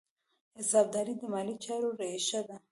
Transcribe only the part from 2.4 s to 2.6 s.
ده.